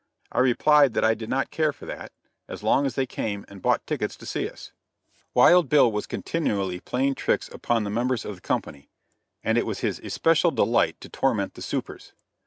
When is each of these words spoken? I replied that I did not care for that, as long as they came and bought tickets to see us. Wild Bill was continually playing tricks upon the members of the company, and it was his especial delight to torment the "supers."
I 0.31 0.39
replied 0.39 0.95
that 0.95 1.03
I 1.05 1.13
did 1.13 1.29
not 1.29 1.51
care 1.51 1.71
for 1.71 1.85
that, 1.85 2.11
as 2.47 2.63
long 2.63 2.87
as 2.87 2.95
they 2.95 3.05
came 3.05 3.45
and 3.47 3.61
bought 3.61 3.85
tickets 3.85 4.15
to 4.15 4.25
see 4.25 4.49
us. 4.49 4.71
Wild 5.35 5.69
Bill 5.69 5.91
was 5.91 6.07
continually 6.07 6.79
playing 6.79 7.13
tricks 7.13 7.47
upon 7.49 7.83
the 7.83 7.91
members 7.91 8.25
of 8.25 8.33
the 8.33 8.41
company, 8.41 8.89
and 9.43 9.59
it 9.59 9.65
was 9.67 9.81
his 9.81 9.99
especial 9.99 10.49
delight 10.49 10.99
to 11.01 11.09
torment 11.09 11.53
the 11.53 11.61
"supers." 11.61 12.13